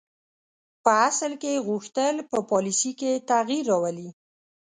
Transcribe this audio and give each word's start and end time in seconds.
په 0.83 0.91
اصل 1.09 1.31
کې 1.41 1.49
یې 1.55 1.63
غوښتل 1.67 2.15
په 2.31 2.37
پالیسي 2.49 2.91
کې 2.99 3.23
تغییر 3.29 3.63
راولي. 3.71 4.09